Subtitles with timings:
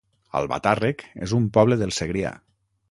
[0.39, 2.35] Albatàrrec es un poble del Segrià